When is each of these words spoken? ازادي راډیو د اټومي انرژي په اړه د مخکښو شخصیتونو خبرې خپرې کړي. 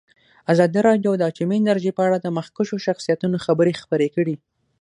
ازادي 0.53 0.79
راډیو 0.87 1.11
د 1.17 1.21
اټومي 1.29 1.57
انرژي 1.59 1.91
په 1.95 2.01
اړه 2.07 2.17
د 2.21 2.27
مخکښو 2.37 2.77
شخصیتونو 2.85 3.37
خبرې 3.45 3.73
خپرې 3.81 4.07
کړي. 4.15 4.35